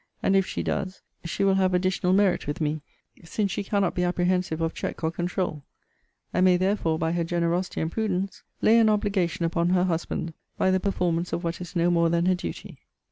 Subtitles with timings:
[0.23, 2.81] And if she does, she will have additional merit with me;
[3.23, 5.63] since she cannot be apprehensive of check or controul;
[6.33, 10.71] and may therefore, by her generosity and prudence, lay an obligation upon her husband, by
[10.71, 12.79] the performance of what is no more than her duty.